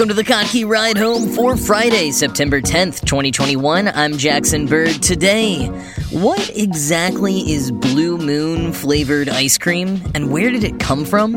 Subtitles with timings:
[0.00, 3.86] Welcome to the Kottke Ride Home for Friday, September 10th, 2021.
[3.88, 5.02] I'm Jackson Bird.
[5.02, 5.66] Today,
[6.10, 11.34] what exactly is Blue Moon flavored ice cream and where did it come from?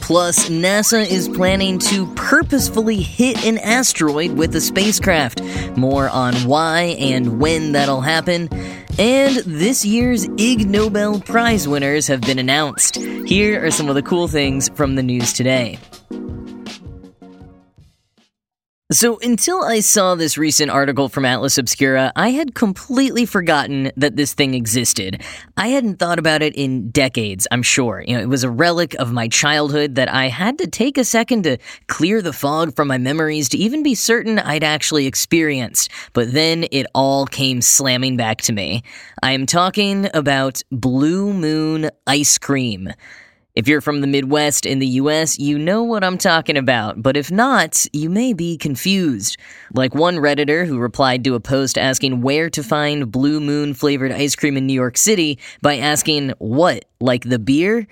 [0.00, 5.40] Plus, NASA is planning to purposefully hit an asteroid with a spacecraft.
[5.76, 8.48] More on why and when that'll happen.
[8.98, 12.96] And this year's Ig Nobel Prize winners have been announced.
[12.96, 15.78] Here are some of the cool things from the news today.
[18.92, 24.16] So, until I saw this recent article from Atlas Obscura, I had completely forgotten that
[24.16, 25.22] this thing existed.
[25.56, 28.02] I hadn't thought about it in decades, I'm sure.
[28.04, 31.04] You know, it was a relic of my childhood that I had to take a
[31.04, 35.88] second to clear the fog from my memories to even be certain I'd actually experienced.
[36.12, 38.82] But then it all came slamming back to me.
[39.22, 42.88] I am talking about Blue Moon ice cream.
[43.60, 47.14] If you're from the Midwest in the US, you know what I'm talking about, but
[47.14, 49.36] if not, you may be confused.
[49.74, 54.12] Like one Redditor who replied to a post asking where to find Blue Moon flavored
[54.12, 57.86] ice cream in New York City by asking, What, like the beer?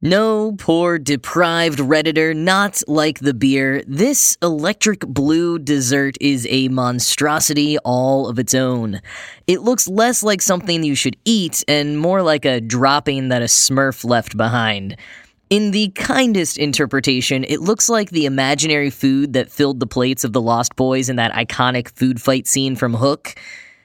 [0.00, 3.82] No, poor deprived Redditor, not like the beer.
[3.84, 9.00] This electric blue dessert is a monstrosity all of its own.
[9.48, 13.46] It looks less like something you should eat and more like a dropping that a
[13.46, 14.96] smurf left behind.
[15.50, 20.32] In the kindest interpretation, it looks like the imaginary food that filled the plates of
[20.32, 23.34] the Lost Boys in that iconic food fight scene from Hook.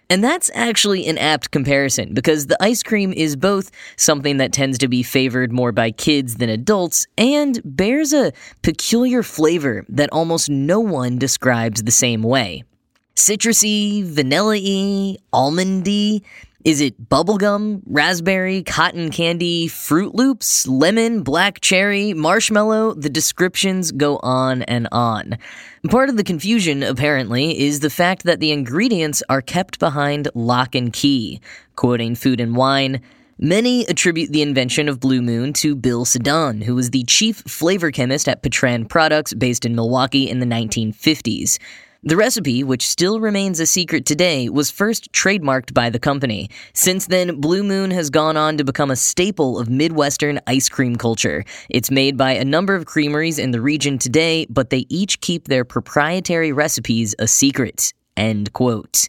[0.09, 4.77] And that's actually an apt comparison because the ice cream is both something that tends
[4.79, 10.49] to be favored more by kids than adults and bears a peculiar flavor that almost
[10.49, 12.63] no one describes the same way.
[13.15, 16.21] Citrusy, vanilla y, almondy,
[16.63, 22.93] is it bubblegum, raspberry, cotton candy, Fruit Loops, lemon, black cherry, marshmallow?
[22.93, 25.37] The descriptions go on and on.
[25.89, 30.73] Part of the confusion, apparently, is the fact that the ingredients are kept behind lock
[30.73, 31.41] and key.
[31.75, 33.01] Quoting Food and Wine,
[33.39, 37.91] Many attribute the invention of Blue Moon to Bill Sidon, who was the chief flavor
[37.91, 41.57] chemist at Petran Products based in Milwaukee in the 1950s.
[42.05, 46.49] The recipe, which still remains a secret today, was first trademarked by the company.
[46.73, 50.97] Since then, Blue Moon has gone on to become a staple of Midwestern ice cream
[50.97, 51.45] culture.
[51.69, 55.47] It's made by a number of creameries in the region today, but they each keep
[55.47, 57.93] their proprietary recipes a secret.
[58.17, 59.07] End quote.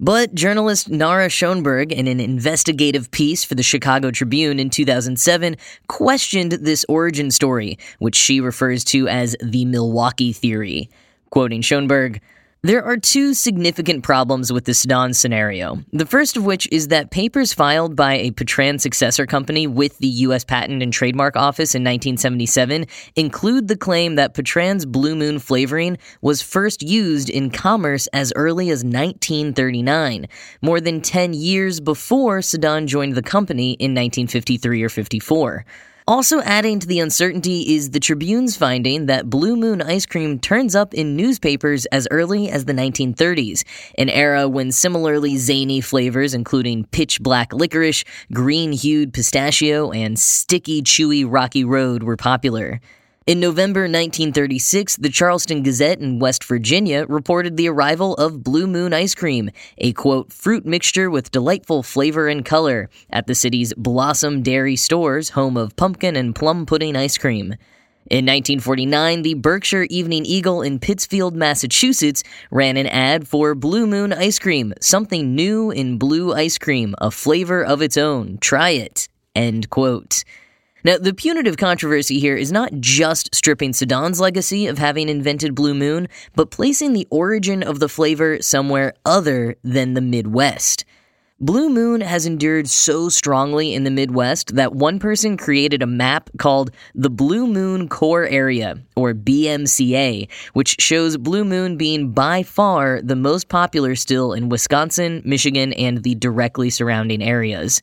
[0.00, 5.56] But journalist Nara Schoenberg, in an investigative piece for the Chicago Tribune in 2007,
[5.88, 10.88] questioned this origin story, which she refers to as the Milwaukee theory.
[11.30, 12.20] Quoting Schoenberg,
[12.64, 15.84] there are two significant problems with the Sidon scenario.
[15.92, 20.06] The first of which is that papers filed by a Petran successor company with the
[20.06, 20.44] U.S.
[20.44, 22.86] Patent and Trademark Office in 1977
[23.16, 28.70] include the claim that Petran's Blue Moon flavoring was first used in commerce as early
[28.70, 30.26] as 1939,
[30.62, 35.66] more than 10 years before Sidon joined the company in 1953 or 54.
[36.06, 40.74] Also adding to the uncertainty is the Tribune's finding that Blue Moon ice cream turns
[40.74, 43.62] up in newspapers as early as the 1930s,
[43.96, 48.04] an era when similarly zany flavors including pitch black licorice,
[48.34, 52.82] green hued pistachio, and sticky chewy rocky road were popular.
[53.26, 58.92] In November 1936, the Charleston Gazette in West Virginia reported the arrival of Blue Moon
[58.92, 64.42] ice cream, a quote, fruit mixture with delightful flavor and color, at the city's Blossom
[64.42, 67.54] Dairy stores, home of pumpkin and plum pudding ice cream.
[68.10, 74.12] In 1949, the Berkshire Evening Eagle in Pittsfield, Massachusetts, ran an ad for Blue Moon
[74.12, 78.36] ice cream, something new in blue ice cream, a flavor of its own.
[78.42, 79.08] Try it.
[79.34, 80.24] End quote.
[80.84, 85.72] Now, the punitive controversy here is not just stripping Sidon's legacy of having invented Blue
[85.72, 90.84] Moon, but placing the origin of the flavor somewhere other than the Midwest.
[91.40, 96.28] Blue Moon has endured so strongly in the Midwest that one person created a map
[96.38, 103.00] called the Blue Moon Core Area, or BMCA, which shows Blue Moon being by far
[103.02, 107.80] the most popular still in Wisconsin, Michigan, and the directly surrounding areas.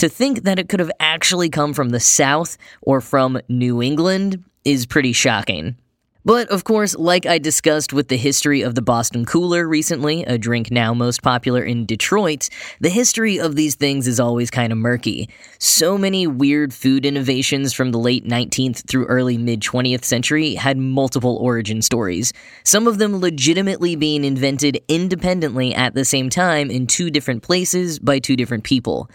[0.00, 4.42] To think that it could have actually come from the South or from New England
[4.64, 5.76] is pretty shocking.
[6.24, 10.38] But of course, like I discussed with the history of the Boston Cooler recently, a
[10.38, 12.48] drink now most popular in Detroit,
[12.80, 15.28] the history of these things is always kind of murky.
[15.58, 20.78] So many weird food innovations from the late 19th through early mid 20th century had
[20.78, 22.32] multiple origin stories,
[22.64, 27.98] some of them legitimately being invented independently at the same time in two different places
[27.98, 29.10] by two different people.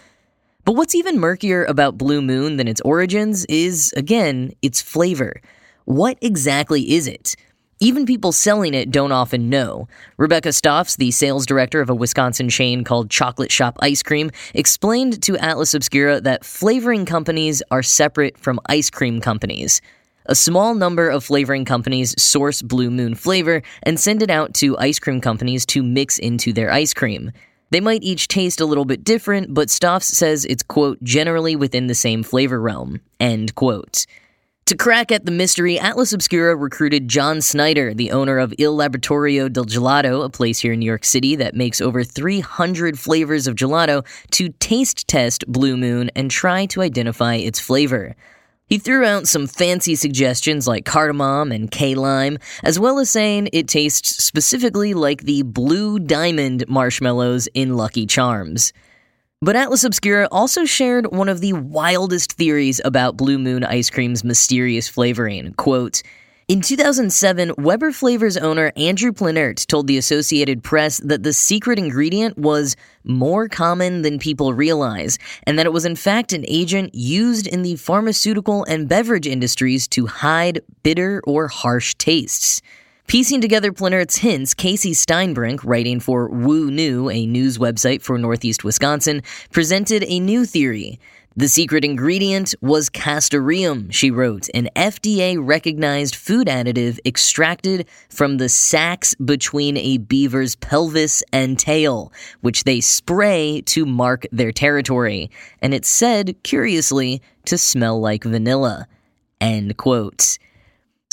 [0.66, 5.40] But what's even murkier about Blue Moon than its origins is, again, its flavor.
[5.84, 7.36] What exactly is it?
[7.78, 9.86] Even people selling it don't often know.
[10.16, 15.22] Rebecca Stoffs, the sales director of a Wisconsin chain called Chocolate Shop Ice Cream, explained
[15.22, 19.80] to Atlas Obscura that flavoring companies are separate from ice cream companies.
[20.24, 24.76] A small number of flavoring companies source Blue Moon flavor and send it out to
[24.78, 27.30] ice cream companies to mix into their ice cream.
[27.70, 31.88] They might each taste a little bit different, but Stoffs says it's, quote, generally within
[31.88, 34.06] the same flavor realm, end quote.
[34.66, 39.48] To crack at the mystery, Atlas Obscura recruited John Snyder, the owner of Il Laboratorio
[39.48, 43.54] del Gelato, a place here in New York City that makes over 300 flavors of
[43.54, 48.16] gelato, to taste test Blue Moon and try to identify its flavor.
[48.68, 53.48] He threw out some fancy suggestions like cardamom and key lime, as well as saying
[53.52, 58.72] it tastes specifically like the blue diamond marshmallows in Lucky Charms.
[59.40, 64.24] But Atlas Obscura also shared one of the wildest theories about Blue Moon ice cream's
[64.24, 65.52] mysterious flavoring.
[65.54, 66.02] Quote,
[66.48, 72.38] in 2007, Weber Flavors owner Andrew Plenert told the Associated Press that the secret ingredient
[72.38, 77.48] was more common than people realize, and that it was in fact an agent used
[77.48, 82.62] in the pharmaceutical and beverage industries to hide bitter or harsh tastes.
[83.08, 88.62] Piecing together Plenert's hints, Casey Steinbrink, writing for Woo New, a news website for Northeast
[88.62, 91.00] Wisconsin, presented a new theory.
[91.38, 98.48] The secret ingredient was castoreum, she wrote, an FDA recognized food additive extracted from the
[98.48, 102.10] sacs between a beaver's pelvis and tail,
[102.40, 105.30] which they spray to mark their territory.
[105.60, 108.88] And it's said, curiously, to smell like vanilla.
[109.38, 110.38] End quote.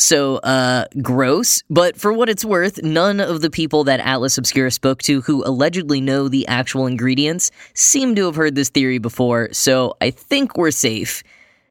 [0.03, 1.63] So, uh, gross.
[1.69, 5.45] But for what it's worth, none of the people that Atlas Obscura spoke to who
[5.45, 10.57] allegedly know the actual ingredients seem to have heard this theory before, so I think
[10.57, 11.23] we're safe.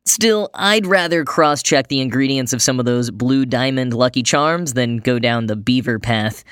[0.07, 4.73] Still, I'd rather cross check the ingredients of some of those blue diamond lucky charms
[4.73, 6.43] than go down the beaver path.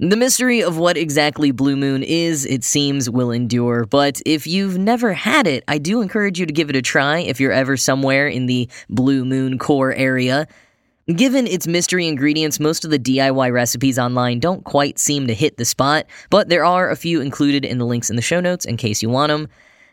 [0.00, 4.76] The mystery of what exactly Blue Moon is, it seems, will endure, but if you've
[4.76, 7.76] never had it, I do encourage you to give it a try if you're ever
[7.76, 10.48] somewhere in the Blue Moon core area.
[11.14, 15.56] Given its mystery ingredients, most of the DIY recipes online don't quite seem to hit
[15.56, 18.66] the spot, but there are a few included in the links in the show notes
[18.66, 19.48] in case you want them.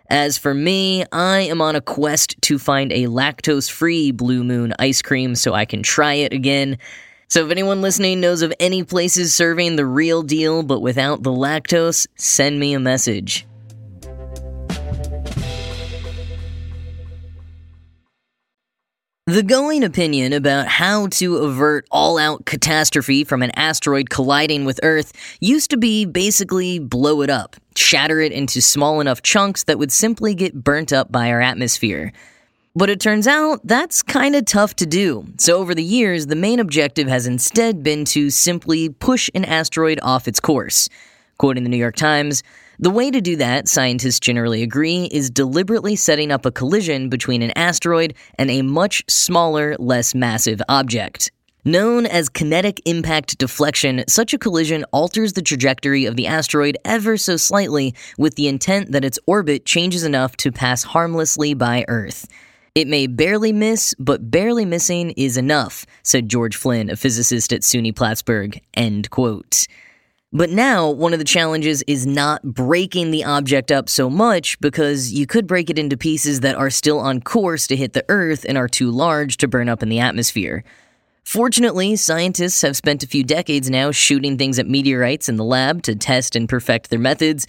[0.10, 4.74] As for me, I am on a quest to find a lactose free Blue Moon
[4.78, 6.78] ice cream so I can try it again.
[7.30, 11.32] So if anyone listening knows of any places serving the real deal but without the
[11.32, 13.48] lactose, send me a message.
[19.28, 24.80] The going opinion about how to avert all out catastrophe from an asteroid colliding with
[24.84, 29.80] Earth used to be basically blow it up, shatter it into small enough chunks that
[29.80, 32.14] would simply get burnt up by our atmosphere.
[32.76, 35.26] But it turns out that's kind of tough to do.
[35.40, 40.00] So, over the years, the main objective has instead been to simply push an asteroid
[40.04, 40.88] off its course.
[41.40, 42.44] Quoting the New York Times,
[42.80, 47.42] the way to do that, scientists generally agree, is deliberately setting up a collision between
[47.42, 51.32] an asteroid and a much smaller, less massive object.
[51.68, 57.18] Known as kinetic impact deflection, such a collision alters the trajectory of the asteroid ever
[57.18, 62.28] so slightly with the intent that its orbit changes enough to pass harmlessly by Earth.
[62.76, 67.62] It may barely miss, but barely missing is enough, said George Flynn, a physicist at
[67.62, 68.62] SUNY Plattsburgh.
[68.76, 69.66] End quote.
[70.34, 75.14] But now, one of the challenges is not breaking the object up so much because
[75.14, 78.46] you could break it into pieces that are still on course to hit the Earth
[78.48, 80.64] and are too large to burn up in the atmosphere.
[81.24, 85.82] Fortunately, scientists have spent a few decades now shooting things at meteorites in the lab
[85.84, 87.48] to test and perfect their methods.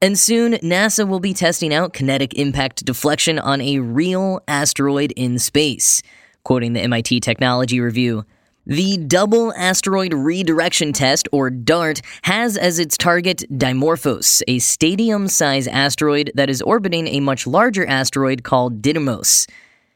[0.00, 5.38] And soon, NASA will be testing out kinetic impact deflection on a real asteroid in
[5.38, 6.02] space.
[6.42, 8.24] Quoting the MIT Technology Review,
[8.66, 15.68] the Double Asteroid Redirection Test, or DART, has as its target Dimorphos, a stadium sized
[15.68, 19.48] asteroid that is orbiting a much larger asteroid called Didymos.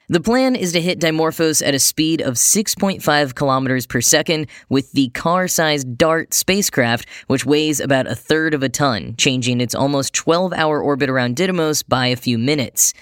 [0.09, 4.93] The plan is to hit Dimorphos at a speed of 6.5 kilometers per second with
[4.93, 9.75] the car sized DART spacecraft, which weighs about a third of a ton, changing its
[9.75, 12.95] almost 12 hour orbit around Didymos by a few minutes.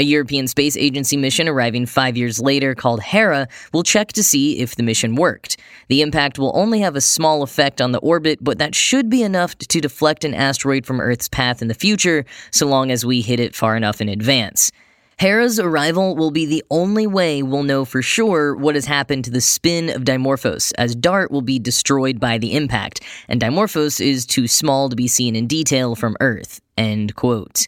[0.00, 4.60] A European Space Agency mission arriving five years later, called Hera, will check to see
[4.60, 5.56] if the mission worked.
[5.88, 9.24] The impact will only have a small effect on the orbit, but that should be
[9.24, 13.22] enough to deflect an asteroid from Earth's path in the future, so long as we
[13.22, 14.70] hit it far enough in advance.
[15.18, 19.32] Hera's arrival will be the only way we'll know for sure what has happened to
[19.32, 24.24] the spin of Dimorphos, as DART will be destroyed by the impact, and Dimorphos is
[24.26, 26.60] too small to be seen in detail from Earth.
[26.76, 27.66] End quote.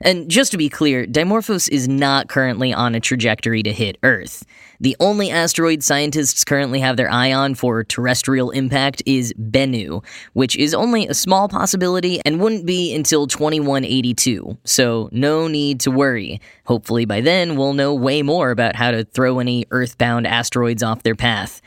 [0.00, 4.44] And just to be clear, Dimorphos is not currently on a trajectory to hit Earth.
[4.80, 10.54] The only asteroid scientists currently have their eye on for terrestrial impact is Bennu, which
[10.54, 16.40] is only a small possibility and wouldn't be until 2182, so no need to worry.
[16.66, 21.02] Hopefully by then we'll know way more about how to throw any Earthbound asteroids off
[21.02, 21.60] their path.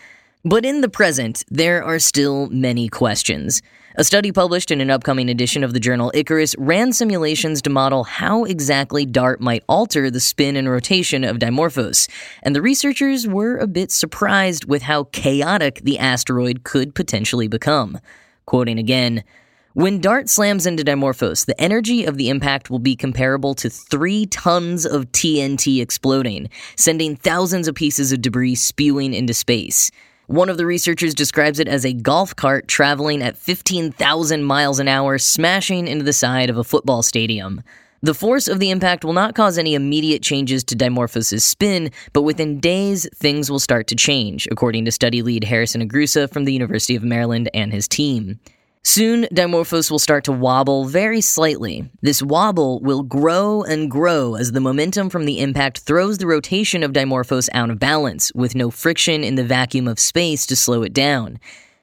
[0.45, 3.61] But in the present, there are still many questions.
[3.97, 8.05] A study published in an upcoming edition of the journal Icarus ran simulations to model
[8.05, 12.09] how exactly DART might alter the spin and rotation of Dimorphos,
[12.41, 17.99] and the researchers were a bit surprised with how chaotic the asteroid could potentially become.
[18.45, 19.25] Quoting again,
[19.73, 24.25] when DART slams into Dimorphos, the energy of the impact will be comparable to three
[24.25, 29.91] tons of TNT exploding, sending thousands of pieces of debris spewing into space.
[30.31, 34.87] One of the researchers describes it as a golf cart traveling at 15,000 miles an
[34.87, 37.61] hour, smashing into the side of a football stadium.
[38.01, 42.21] The force of the impact will not cause any immediate changes to Dimorphos' spin, but
[42.21, 46.53] within days, things will start to change, according to study lead Harrison Agrusa from the
[46.53, 48.39] University of Maryland and his team.
[48.83, 51.87] Soon, Dimorphos will start to wobble very slightly.
[52.01, 56.81] This wobble will grow and grow as the momentum from the impact throws the rotation
[56.81, 60.81] of Dimorphos out of balance, with no friction in the vacuum of space to slow
[60.81, 61.39] it down.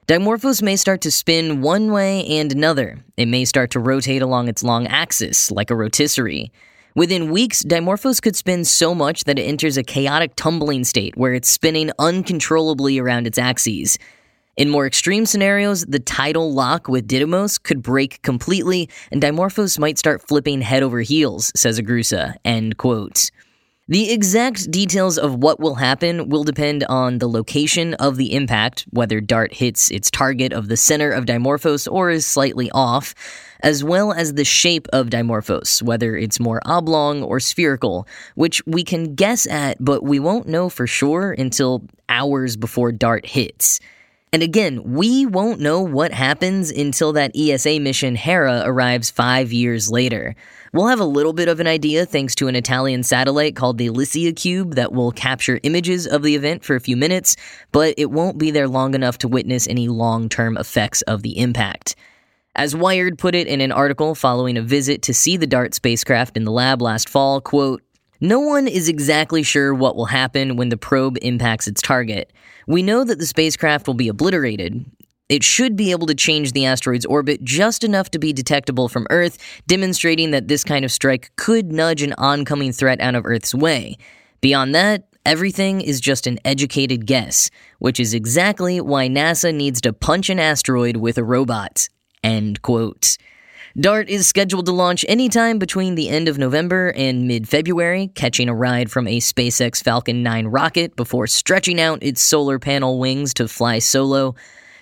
[0.07, 2.99] Dimorphos may start to spin one way and another.
[3.15, 6.51] It may start to rotate along its long axis, like a rotisserie.
[6.95, 11.33] Within weeks, Dimorphos could spin so much that it enters a chaotic tumbling state where
[11.33, 13.97] it's spinning uncontrollably around its axes.
[14.59, 19.97] In more extreme scenarios, the tidal lock with Didymos could break completely, and Dimorphos might
[19.97, 22.35] start flipping head over heels, says Agrusa.
[22.43, 23.31] End quote.
[23.87, 28.85] The exact details of what will happen will depend on the location of the impact,
[28.89, 33.15] whether DART hits its target of the center of Dimorphos or is slightly off,
[33.61, 38.83] as well as the shape of Dimorphos, whether it's more oblong or spherical, which we
[38.83, 43.79] can guess at, but we won't know for sure until hours before DART hits.
[44.31, 49.89] And again, we won't know what happens until that ESA mission Hera arrives five years
[49.89, 50.35] later.
[50.71, 53.89] We'll have a little bit of an idea thanks to an Italian satellite called the
[53.89, 57.37] LICIACube that will capture images of the event for a few minutes,
[57.71, 61.39] but it won't be there long enough to witness any long term effects of the
[61.39, 61.95] impact.
[62.55, 66.37] As Wired put it in an article following a visit to see the DART spacecraft
[66.37, 67.81] in the lab last fall, quote,
[68.21, 72.33] no one is exactly sure what will happen when the probe impacts its target.
[72.67, 74.85] We know that the spacecraft will be obliterated.
[75.29, 79.05] It should be able to change the asteroid's orbit just enough to be detectable from
[79.09, 83.53] Earth, demonstrating that this kind of strike could nudge an oncoming threat out of Earth's
[83.53, 83.95] way.
[84.41, 89.93] Beyond that, everything is just an educated guess, which is exactly why NASA needs to
[89.93, 91.87] punch an asteroid with a robot.
[92.23, 93.17] End quote.
[93.77, 98.49] DART is scheduled to launch anytime between the end of November and mid February, catching
[98.49, 103.33] a ride from a SpaceX Falcon 9 rocket before stretching out its solar panel wings
[103.35, 104.33] to fly solo.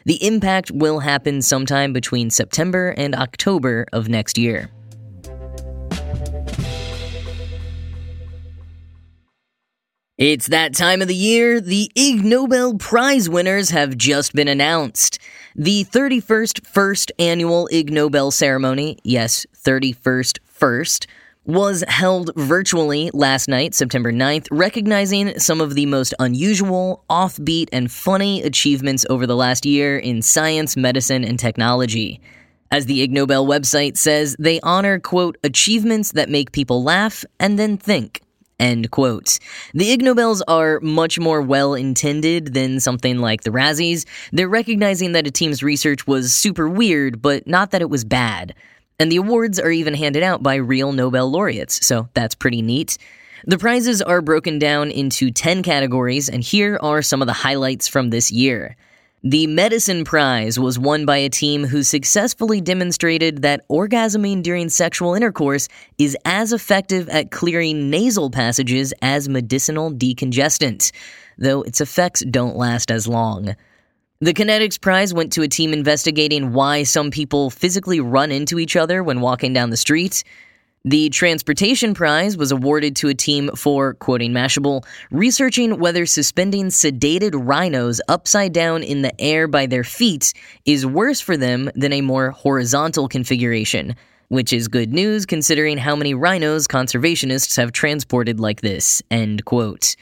[0.06, 4.72] The impact will happen sometime between September and October of next year.
[10.18, 11.62] It's that time of the year.
[11.62, 15.20] The Ig Nobel Prize winners have just been announced.
[15.60, 21.08] The 31st First Annual Ig Nobel Ceremony, yes, 31st First,
[21.46, 27.92] was held virtually last night, September 9th, recognizing some of the most unusual, offbeat, and
[27.92, 32.22] funny achievements over the last year in science, medicine, and technology.
[32.70, 37.58] As the Ig Nobel website says, they honor, quote, achievements that make people laugh and
[37.58, 38.22] then think.
[38.60, 39.38] End quote.
[39.74, 44.06] The Ig Nobels are much more well intended than something like the Razzies.
[44.32, 48.56] They're recognizing that a team's research was super weird, but not that it was bad.
[49.00, 52.98] And the awards are even handed out by real Nobel laureates, so that's pretty neat.
[53.46, 57.88] The prizes are broken down into 10 categories, and here are some of the highlights
[57.88, 58.76] from this year.
[59.24, 65.16] The Medicine Prize was won by a team who successfully demonstrated that orgasming during sexual
[65.16, 70.92] intercourse is as effective at clearing nasal passages as medicinal decongestant,
[71.36, 73.56] though its effects don't last as long.
[74.20, 78.76] The Kinetics Prize went to a team investigating why some people physically run into each
[78.76, 80.24] other when walking down the street.
[80.90, 87.32] The Transportation Prize was awarded to a team for, quoting Mashable, researching whether suspending sedated
[87.34, 90.32] rhinos upside down in the air by their feet
[90.66, 93.98] is worse for them than a more horizontal configuration,
[94.30, 99.98] which is good news considering how many rhinos conservationists have transported like this, end quote.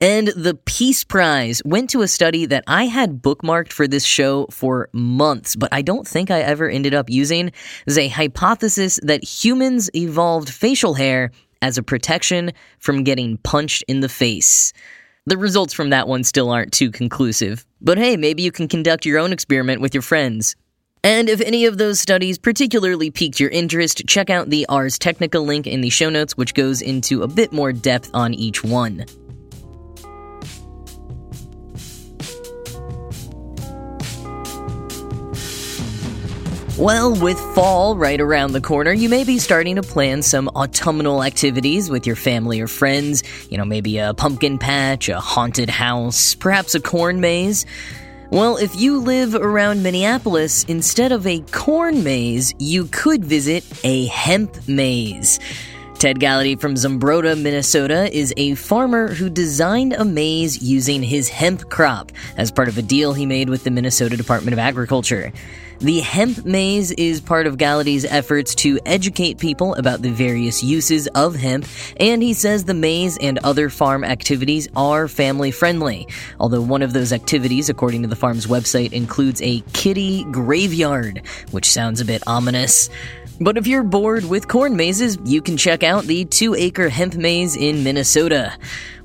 [0.00, 4.46] And the Peace Prize went to a study that I had bookmarked for this show
[4.46, 7.50] for months, but I don't think I ever ended up using.
[7.84, 13.98] Is a hypothesis that humans evolved facial hair as a protection from getting punched in
[13.98, 14.72] the face.
[15.26, 19.04] The results from that one still aren't too conclusive, but hey, maybe you can conduct
[19.04, 20.54] your own experiment with your friends.
[21.02, 25.40] And if any of those studies particularly piqued your interest, check out the Ars Technica
[25.40, 29.04] link in the show notes, which goes into a bit more depth on each one.
[36.78, 41.24] Well, with fall right around the corner, you may be starting to plan some autumnal
[41.24, 43.24] activities with your family or friends.
[43.50, 47.66] You know, maybe a pumpkin patch, a haunted house, perhaps a corn maze.
[48.30, 54.06] Well, if you live around Minneapolis, instead of a corn maze, you could visit a
[54.06, 55.40] hemp maze.
[55.94, 61.70] Ted Gallaty from Zumbrota, Minnesota is a farmer who designed a maze using his hemp
[61.70, 65.32] crop as part of a deal he made with the Minnesota Department of Agriculture.
[65.80, 71.06] The hemp maze is part of Gallaty's efforts to educate people about the various uses
[71.14, 71.66] of hemp,
[71.98, 76.08] and he says the maze and other farm activities are family friendly.
[76.40, 81.70] Although one of those activities, according to the farm's website, includes a kitty graveyard, which
[81.70, 82.90] sounds a bit ominous.
[83.40, 87.14] But if you're bored with corn mazes, you can check out the two acre hemp
[87.14, 88.52] maze in Minnesota.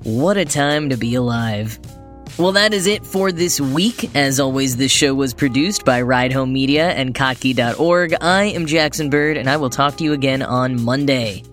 [0.02, 1.78] What a time to be alive.
[2.40, 4.16] Well, that is it for this week.
[4.16, 8.16] As always, this show was produced by Ride Home Media and Kottke.org.
[8.22, 11.44] I am Jackson Bird, and I will talk to you again on Monday.